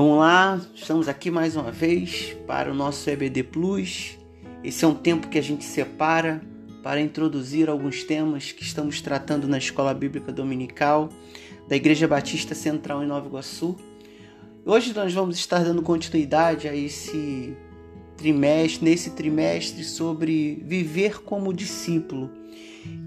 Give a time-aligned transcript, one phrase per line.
[0.00, 4.16] Vamos lá, estamos aqui mais uma vez para o nosso EBD Plus.
[4.62, 6.40] Esse é um tempo que a gente separa
[6.84, 11.08] para introduzir alguns temas que estamos tratando na Escola Bíblica Dominical
[11.66, 13.74] da Igreja Batista Central em Nova Iguaçu.
[14.64, 17.56] Hoje nós vamos estar dando continuidade a esse
[18.16, 22.30] trimestre, nesse trimestre sobre viver como discípulo.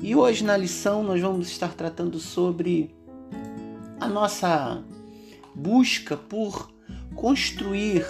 [0.02, 2.94] E hoje na lição nós vamos estar tratando sobre
[3.98, 4.84] a nossa
[5.56, 6.70] busca por
[7.16, 8.06] construir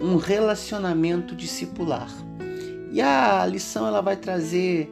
[0.00, 2.10] um relacionamento discipular.
[2.90, 4.90] E a lição ela vai trazer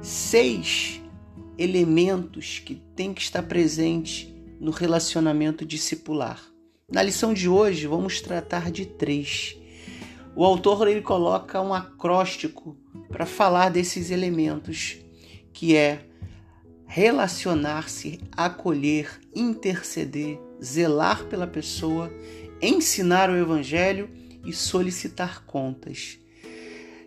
[0.00, 1.00] seis
[1.58, 6.40] elementos que tem que estar presente no relacionamento discipular.
[6.90, 9.56] Na lição de hoje vamos tratar de três.
[10.36, 12.76] O autor ele coloca um acróstico
[13.08, 14.98] para falar desses elementos,
[15.52, 16.06] que é
[16.86, 22.12] relacionar-se, acolher, interceder, zelar pela pessoa
[22.62, 24.08] ensinar o Evangelho
[24.44, 26.18] e solicitar contas,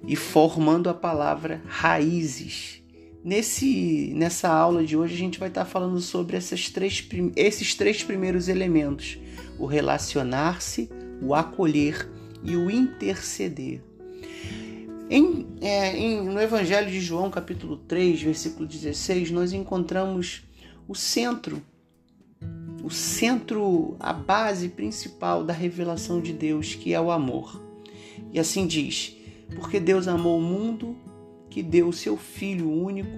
[0.05, 2.83] e formando a palavra raízes.
[3.23, 8.03] Nesse, nessa aula de hoje a gente vai estar falando sobre essas três, esses três
[8.03, 9.17] primeiros elementos:
[9.57, 10.89] o relacionar-se,
[11.21, 12.07] o acolher
[12.43, 13.81] e o interceder.
[15.09, 20.43] Em, é, em, no Evangelho de João, capítulo 3, versículo 16, nós encontramos
[20.87, 21.61] o centro
[22.85, 27.59] o centro, a base principal da revelação de Deus, que é o amor.
[28.31, 29.17] E assim diz:
[29.55, 30.95] Porque Deus amou o mundo,
[31.49, 33.09] que deu o seu Filho único,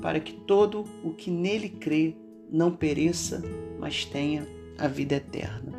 [0.00, 2.14] para que todo o que nele crê
[2.48, 3.42] não pereça,
[3.80, 4.46] mas tenha
[4.78, 5.72] a vida eterna.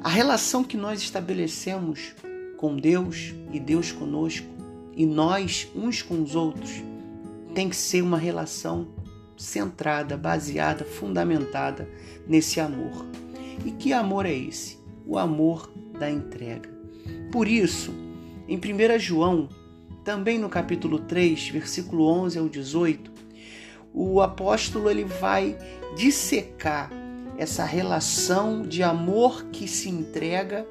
[0.00, 2.14] A relação que nós estabelecemos
[2.56, 4.46] com Deus e Deus conosco,
[4.96, 6.70] e nós uns com os outros,
[7.56, 8.86] tem que ser uma relação
[9.40, 11.88] centrada, baseada, fundamentada
[12.26, 13.06] nesse amor.
[13.64, 14.78] E que amor é esse?
[15.06, 16.68] O amor da entrega.
[17.32, 17.92] Por isso,
[18.46, 19.48] em 1 João,
[20.04, 23.10] também no capítulo 3, versículo 11 ao 18,
[23.94, 25.56] o apóstolo ele vai
[25.96, 26.90] dissecar
[27.38, 30.66] essa relação de amor que se entrega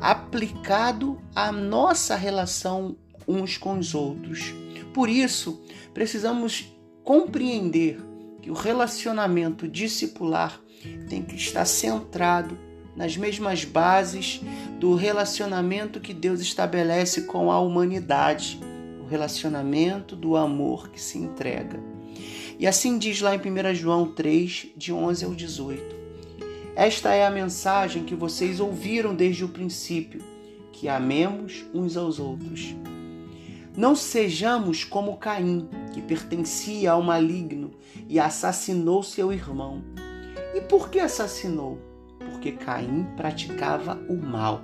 [0.00, 2.96] aplicado à nossa relação
[3.26, 4.54] uns com os outros.
[4.94, 5.60] Por isso,
[5.92, 6.72] precisamos
[7.02, 8.11] compreender
[8.42, 10.60] que o relacionamento discipular
[11.08, 12.58] tem que estar centrado
[12.94, 14.40] nas mesmas bases
[14.78, 18.60] do relacionamento que Deus estabelece com a humanidade,
[19.00, 21.80] o relacionamento do amor que se entrega.
[22.58, 26.02] E assim diz lá em 1 João 3, de 11 ao 18.
[26.74, 30.22] Esta é a mensagem que vocês ouviram desde o princípio,
[30.72, 32.74] que amemos uns aos outros.
[33.76, 37.70] Não sejamos como Caim, que pertencia ao maligno
[38.08, 39.82] e assassinou seu irmão.
[40.54, 41.78] E por que assassinou?
[42.18, 44.62] Porque Caim praticava o mal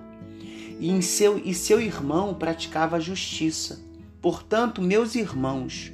[0.79, 3.81] e, em seu, e seu irmão praticava a justiça.
[4.21, 5.93] Portanto, meus irmãos,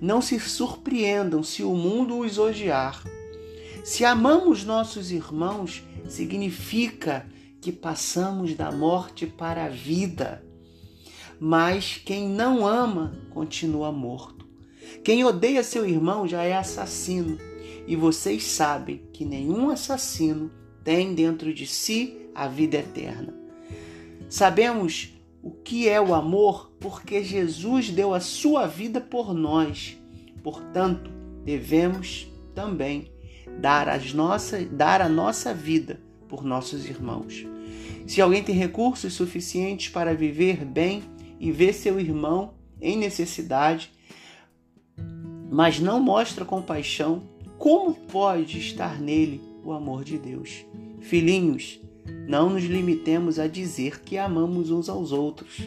[0.00, 3.02] não se surpreendam se o mundo os odiar.
[3.84, 7.26] Se amamos nossos irmãos, significa
[7.60, 10.44] que passamos da morte para a vida.
[11.44, 14.46] Mas quem não ama continua morto.
[15.02, 17.36] Quem odeia seu irmão já é assassino,
[17.84, 20.52] e vocês sabem que nenhum assassino
[20.84, 23.34] tem dentro de si a vida eterna.
[24.28, 29.98] Sabemos o que é o amor porque Jesus deu a sua vida por nós.
[30.44, 31.10] Portanto,
[31.44, 33.10] devemos também
[33.58, 37.44] dar, as nossas, dar a nossa vida por nossos irmãos.
[38.06, 41.02] Se alguém tem recursos suficientes para viver bem,
[41.42, 43.90] e vê seu irmão em necessidade,
[45.50, 50.64] mas não mostra compaixão, como pode estar nele o amor de Deus?
[51.00, 51.80] Filhinhos,
[52.28, 55.58] não nos limitemos a dizer que amamos uns aos outros.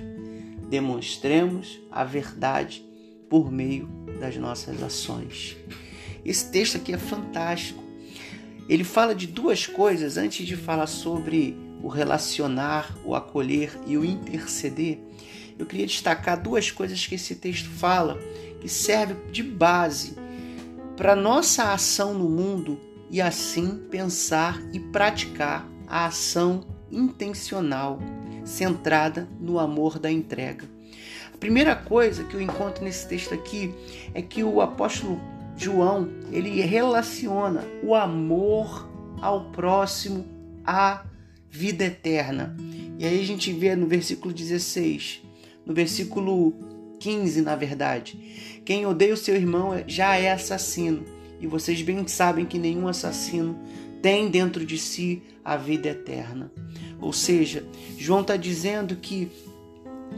[0.70, 2.82] Demonstremos a verdade
[3.30, 5.58] por meio das nossas ações.
[6.24, 7.84] Esse texto aqui é fantástico.
[8.70, 14.04] Ele fala de duas coisas antes de falar sobre o relacionar, o acolher e o
[14.04, 15.00] interceder
[15.58, 18.20] eu queria destacar duas coisas que esse texto fala
[18.60, 20.16] que serve de base
[20.98, 22.80] para nossa ação no mundo
[23.10, 28.00] e assim pensar e praticar a ação intencional
[28.44, 30.66] centrada no amor da entrega.
[31.34, 33.74] A primeira coisa que eu encontro nesse texto aqui
[34.14, 35.20] é que o apóstolo
[35.58, 38.90] João, ele relaciona o amor
[39.22, 40.26] ao próximo
[40.66, 41.06] à
[41.56, 42.56] vida eterna.
[43.00, 45.22] E aí a gente vê no versículo 16:
[45.66, 46.54] no versículo
[47.00, 48.20] 15, na verdade.
[48.66, 51.06] Quem odeia o seu irmão já é assassino,
[51.40, 53.58] e vocês bem sabem que nenhum assassino
[54.02, 56.52] tem dentro de si a vida eterna.
[57.00, 57.64] Ou seja,
[57.98, 59.32] João está dizendo que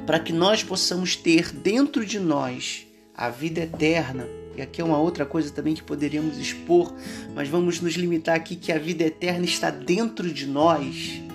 [0.05, 2.85] para que nós possamos ter dentro de nós
[3.15, 6.93] a vida eterna, e aqui é uma outra coisa também que poderíamos expor,
[7.35, 11.26] mas vamos nos limitar aqui que a vida eterna está dentro de nós.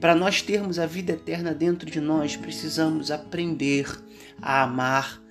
[0.00, 3.86] Para nós termos a vida eterna dentro de nós, precisamos aprender
[4.40, 5.22] a amar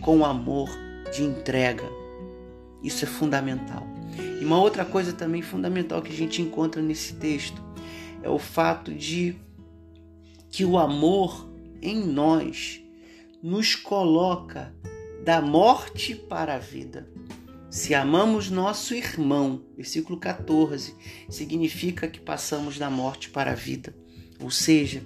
[0.00, 0.70] com amor
[1.12, 1.84] de entrega.
[2.82, 3.86] Isso é fundamental.
[4.40, 7.62] E uma outra coisa também fundamental que a gente encontra nesse texto
[8.22, 9.36] é o fato de
[10.50, 11.48] que o amor
[11.80, 12.80] em nós
[13.42, 14.72] nos coloca
[15.24, 17.08] da morte para a vida.
[17.70, 20.94] Se amamos nosso irmão, versículo 14,
[21.28, 24.01] significa que passamos da morte para a vida.
[24.42, 25.02] Ou seja,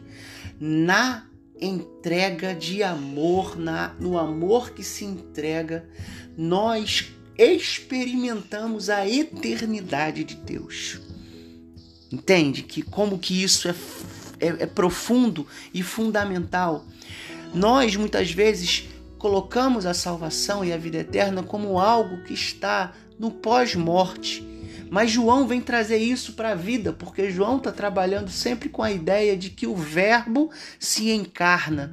[0.58, 1.26] na
[1.60, 5.88] entrega de amor, na, no amor que se entrega,
[6.36, 11.00] nós experimentamos a eternidade de Deus.
[12.10, 13.74] Entende que como que isso é,
[14.40, 16.84] é, é profundo e fundamental?
[17.54, 23.30] Nós muitas vezes colocamos a salvação e a vida eterna como algo que está no
[23.30, 24.46] pós-morte.
[24.90, 28.92] Mas João vem trazer isso para a vida, porque João está trabalhando sempre com a
[28.92, 31.92] ideia de que o Verbo se encarna.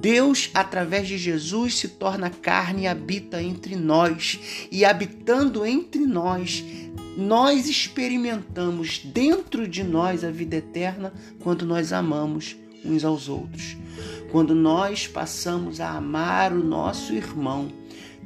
[0.00, 4.38] Deus, através de Jesus, se torna carne e habita entre nós.
[4.70, 6.62] E habitando entre nós,
[7.16, 13.76] nós experimentamos dentro de nós a vida eterna quando nós amamos uns aos outros.
[14.30, 17.72] Quando nós passamos a amar o nosso irmão,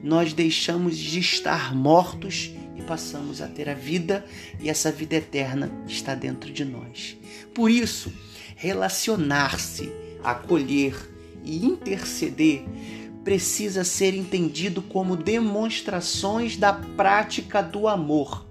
[0.02, 4.24] nós deixamos de estar mortos e passamos a ter a vida,
[4.58, 7.16] e essa vida eterna está dentro de nós.
[7.54, 8.12] Por isso,
[8.56, 9.92] relacionar-se,
[10.24, 10.94] acolher
[11.44, 12.64] e interceder
[13.22, 18.46] precisa ser entendido como demonstrações da prática do amor.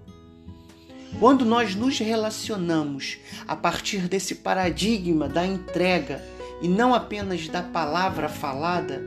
[1.19, 3.17] Quando nós nos relacionamos
[3.47, 6.23] a partir desse paradigma da entrega
[6.61, 9.01] e não apenas da palavra falada,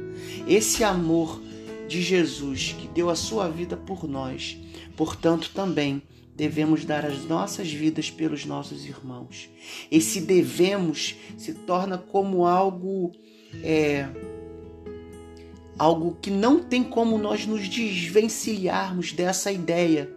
[0.48, 1.40] esse amor
[1.88, 4.56] de Jesus que deu a sua vida por nós,
[4.96, 6.02] portanto também
[6.34, 9.48] devemos dar as nossas vidas pelos nossos irmãos.
[9.90, 13.12] Esse devemos se torna como algo
[13.62, 14.08] é,
[15.78, 20.10] algo que não tem como nós nos desvencilharmos dessa ideia,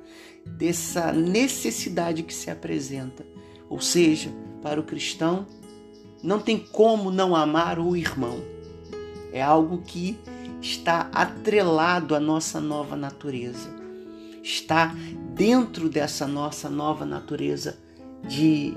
[0.46, 3.26] dessa necessidade que se apresenta.
[3.70, 4.32] Ou seja,
[4.62, 5.48] para o cristão,
[6.22, 8.40] não tem como não amar o irmão.
[9.32, 10.18] É algo que
[10.62, 13.70] está atrelado à nossa nova natureza.
[14.44, 14.96] Está
[15.34, 17.78] dentro dessa nossa nova natureza
[18.28, 18.74] de,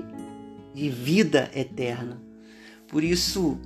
[0.73, 2.21] de vida eterna.
[2.87, 3.59] Por isso,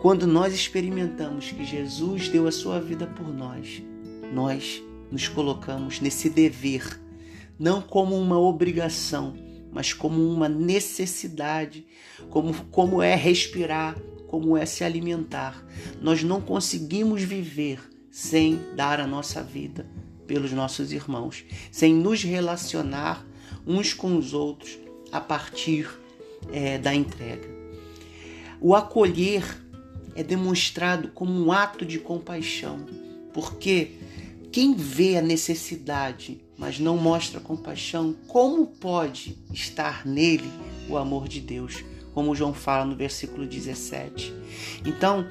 [0.00, 3.82] quando nós experimentamos que Jesus deu a sua vida por nós,
[4.32, 7.00] nós nos colocamos nesse dever,
[7.58, 9.34] não como uma obrigação,
[9.70, 11.86] mas como uma necessidade,
[12.30, 13.96] como, como é respirar,
[14.34, 15.64] como é se alimentar.
[16.02, 17.78] Nós não conseguimos viver
[18.10, 19.86] sem dar a nossa vida
[20.26, 23.24] pelos nossos irmãos, sem nos relacionar
[23.64, 24.76] uns com os outros
[25.12, 25.88] a partir
[26.52, 27.48] é, da entrega.
[28.60, 29.44] O acolher
[30.16, 32.84] é demonstrado como um ato de compaixão,
[33.32, 33.92] porque
[34.50, 40.50] quem vê a necessidade, mas não mostra compaixão, como pode estar nele
[40.88, 41.84] o amor de Deus?
[42.14, 44.32] Como João fala no versículo 17.
[44.86, 45.26] Então,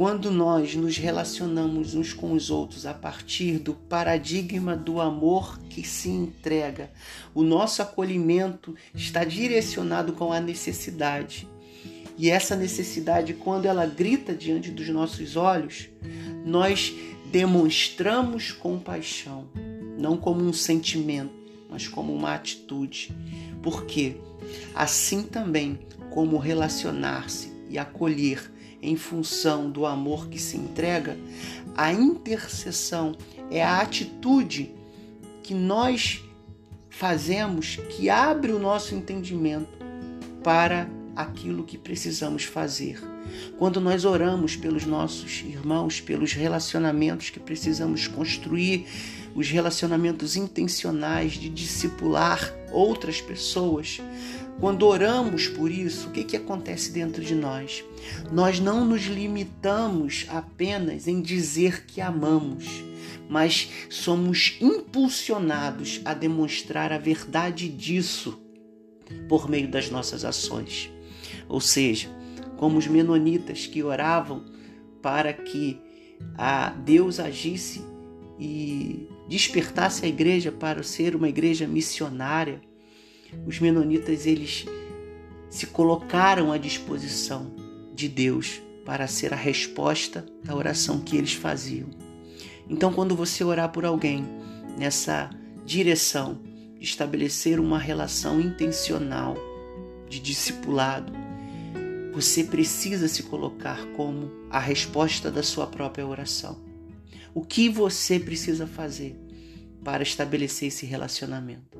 [0.00, 5.86] quando nós nos relacionamos uns com os outros a partir do paradigma do amor que
[5.86, 6.90] se entrega,
[7.34, 11.46] o nosso acolhimento está direcionado com a necessidade.
[12.16, 15.90] E essa necessidade, quando ela grita diante dos nossos olhos,
[16.46, 16.94] nós
[17.30, 19.48] demonstramos compaixão,
[19.98, 21.34] não como um sentimento,
[21.68, 23.14] mas como uma atitude.
[23.62, 24.16] Porque
[24.74, 25.78] assim também
[26.10, 28.50] como relacionar-se e acolher
[28.82, 31.16] em função do amor que se entrega,
[31.76, 33.16] a intercessão
[33.50, 34.74] é a atitude
[35.42, 36.22] que nós
[36.88, 39.78] fazemos que abre o nosso entendimento
[40.42, 43.00] para aquilo que precisamos fazer.
[43.58, 48.86] Quando nós oramos pelos nossos irmãos, pelos relacionamentos que precisamos construir,
[49.34, 54.00] os relacionamentos intencionais de discipular outras pessoas,
[54.58, 57.84] quando oramos por isso, o que, que acontece dentro de nós?
[58.30, 62.66] Nós não nos limitamos apenas em dizer que amamos,
[63.28, 68.38] mas somos impulsionados a demonstrar a verdade disso
[69.28, 70.90] por meio das nossas ações.
[71.48, 72.08] Ou seja,
[72.56, 74.44] como os menonitas que oravam
[75.00, 75.80] para que
[76.36, 77.82] a Deus agisse
[78.38, 82.60] e despertasse a igreja para ser uma igreja missionária,
[83.46, 84.66] os menonitas eles
[85.48, 87.54] se colocaram à disposição
[87.94, 91.88] de Deus para ser a resposta da oração que eles faziam.
[92.68, 94.24] Então, quando você orar por alguém
[94.78, 95.30] nessa
[95.64, 96.40] direção
[96.78, 99.36] de estabelecer uma relação intencional
[100.08, 101.12] de discipulado,
[102.12, 106.58] você precisa se colocar como a resposta da sua própria oração.
[107.32, 109.16] O que você precisa fazer
[109.84, 111.78] para estabelecer esse relacionamento?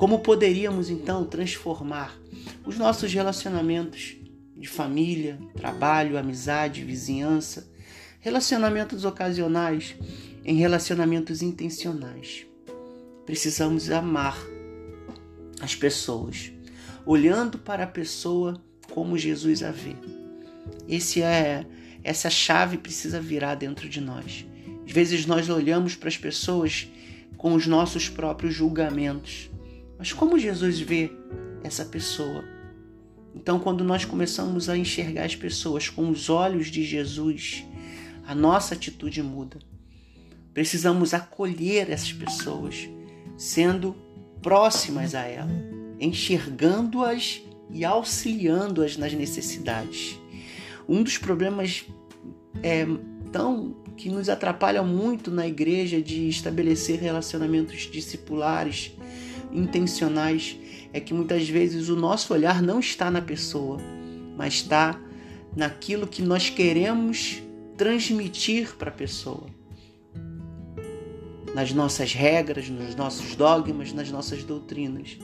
[0.00, 2.18] Como poderíamos então transformar
[2.64, 4.16] os nossos relacionamentos
[4.56, 7.70] de família, trabalho, amizade, vizinhança,
[8.18, 9.94] relacionamentos ocasionais
[10.42, 12.46] em relacionamentos intencionais?
[13.26, 14.38] Precisamos amar
[15.60, 16.50] as pessoas,
[17.04, 18.58] olhando para a pessoa
[18.94, 19.96] como Jesus a vê.
[20.88, 21.66] Esse é
[22.02, 24.46] essa chave precisa virar dentro de nós.
[24.82, 26.88] Às vezes nós olhamos para as pessoas
[27.36, 29.49] com os nossos próprios julgamentos.
[30.00, 31.12] Mas como Jesus vê
[31.62, 32.42] essa pessoa?
[33.34, 37.66] Então, quando nós começamos a enxergar as pessoas com os olhos de Jesus,
[38.26, 39.58] a nossa atitude muda.
[40.54, 42.88] Precisamos acolher essas pessoas,
[43.36, 43.94] sendo
[44.40, 45.50] próximas a ela,
[46.00, 50.18] enxergando-as e auxiliando-as nas necessidades.
[50.88, 51.84] Um dos problemas
[52.62, 52.86] é,
[53.30, 58.92] tão que nos atrapalha muito na igreja de estabelecer relacionamentos discipulares
[59.52, 60.56] intencionais
[60.92, 63.78] é que muitas vezes o nosso olhar não está na pessoa,
[64.36, 65.00] mas está
[65.56, 67.42] naquilo que nós queremos
[67.76, 69.46] transmitir para a pessoa
[71.54, 75.18] nas nossas regras, nos nossos dogmas, nas nossas doutrinas.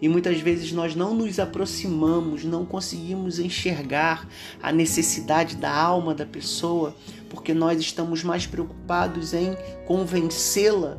[0.00, 4.28] E muitas vezes nós não nos aproximamos, não conseguimos enxergar
[4.62, 6.94] a necessidade da alma da pessoa,
[7.30, 9.56] porque nós estamos mais preocupados em
[9.86, 10.98] convencê-la,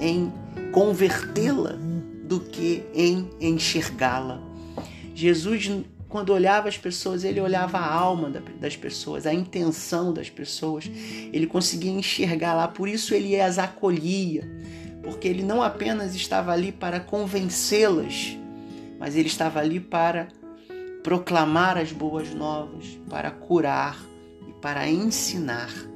[0.00, 0.32] em
[0.72, 1.78] convertê-la,
[2.24, 4.40] do que em enxergá-la.
[5.14, 5.70] Jesus
[6.12, 8.28] quando olhava as pessoas, ele olhava a alma
[8.60, 10.90] das pessoas, a intenção das pessoas.
[11.32, 14.46] Ele conseguia enxergar lá, por isso ele as acolhia,
[15.02, 18.36] porque ele não apenas estava ali para convencê-las,
[19.00, 20.28] mas ele estava ali para
[21.02, 23.98] proclamar as boas novas, para curar
[24.46, 25.91] e para ensinar.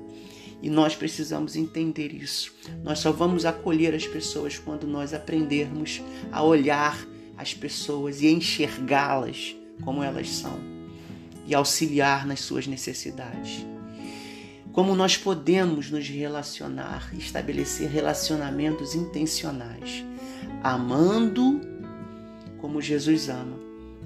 [0.63, 2.53] E nós precisamos entender isso.
[2.83, 9.55] Nós só vamos acolher as pessoas quando nós aprendermos a olhar as pessoas e enxergá-las
[9.83, 10.59] como elas são
[11.47, 13.65] e auxiliar nas suas necessidades.
[14.73, 20.05] Como nós podemos nos relacionar estabelecer relacionamentos intencionais,
[20.63, 21.61] amando
[22.59, 23.59] como Jesus ama,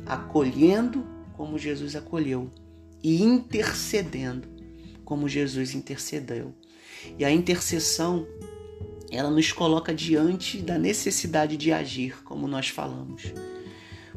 [0.07, 2.51] acolhendo como Jesus acolheu
[3.03, 4.60] e intercedendo
[5.11, 6.55] como Jesus intercedeu.
[7.19, 8.29] E a intercessão,
[9.11, 13.25] ela nos coloca diante da necessidade de agir, como nós falamos.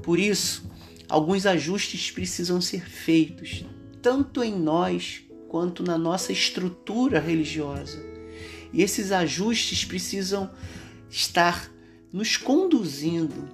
[0.04, 0.70] Por isso,
[1.10, 3.66] alguns ajustes precisam ser feitos,
[4.04, 8.00] tanto em nós quanto na nossa estrutura religiosa.
[8.72, 10.52] E esses ajustes precisam
[11.10, 11.72] estar
[12.12, 13.50] nos conduzindo,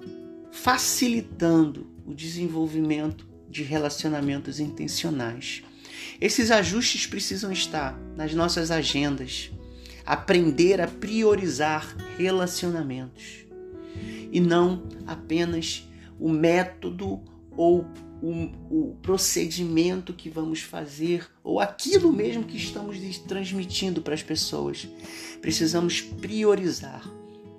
[0.52, 5.62] facilitando o desenvolvimento de relacionamentos intencionais.
[6.20, 9.50] Esses ajustes precisam estar nas nossas agendas,
[10.04, 13.46] aprender a priorizar relacionamentos
[14.30, 17.22] e não apenas o método
[17.56, 17.86] ou
[18.22, 24.86] o, o, procedimento que vamos fazer ou aquilo mesmo que estamos transmitindo para as pessoas.
[25.40, 27.02] Precisamos priorizar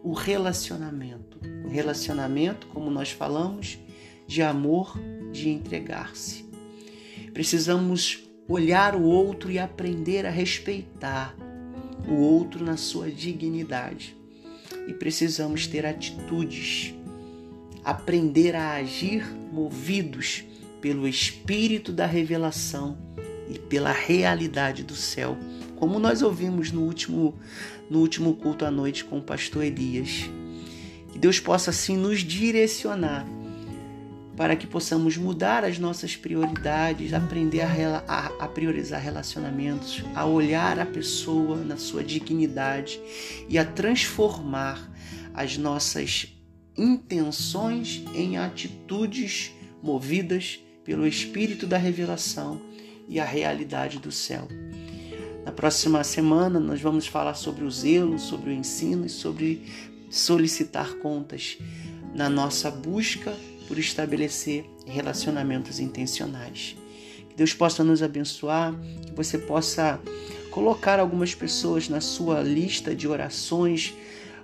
[0.04, 1.40] o relacionamento.
[1.66, 3.80] O relacionamento, como nós falamos,
[4.28, 5.00] de amor,
[5.32, 6.46] de entregar-se.
[7.34, 11.36] Precisamos olhar o outro e aprender a respeitar
[12.08, 14.16] o outro na sua dignidade.
[14.88, 16.94] E precisamos ter atitudes
[17.84, 20.44] aprender a agir movidos
[20.80, 22.98] pelo espírito da revelação
[23.50, 25.38] e pela realidade do céu,
[25.76, 27.36] como nós ouvimos no último
[27.90, 30.30] no último culto à noite com o pastor Elias.
[31.12, 33.28] Que Deus possa assim nos direcionar
[34.42, 40.80] para que possamos mudar as nossas prioridades, aprender a, a, a, priorizar relacionamentos, a olhar
[40.80, 43.00] a pessoa na sua dignidade
[43.48, 44.92] e a transformar
[45.32, 46.36] as nossas
[46.76, 52.60] intenções em atitudes movidas pelo Espírito da revelação
[53.08, 54.48] e a realidade do céu.
[55.46, 59.72] Na próxima semana, nós vamos falar sobre o zelo, sobre o ensino e sobre
[60.10, 61.60] solicitar contas
[62.16, 63.32] na nossa busca
[63.72, 66.76] por estabelecer relacionamentos intencionais.
[67.30, 69.98] Que Deus possa nos abençoar, que você possa
[70.50, 73.94] colocar algumas pessoas na sua lista de orações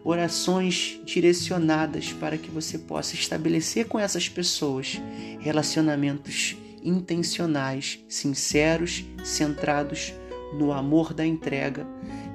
[0.02, 5.02] orações direcionadas para que você possa estabelecer com essas pessoas
[5.42, 10.14] relacionamentos intencionais, sinceros, centrados
[10.58, 11.86] no amor da entrega,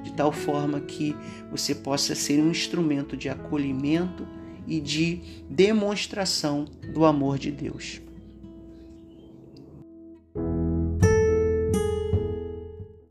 [0.03, 1.15] de tal forma que
[1.49, 8.02] você possa ser um instrumento de acolhimento e de demonstração do amor de Deus.